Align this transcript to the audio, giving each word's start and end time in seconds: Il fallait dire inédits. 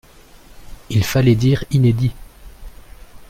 Il 0.89 1.03
fallait 1.03 1.35
dire 1.35 1.63
inédits. 1.69 2.15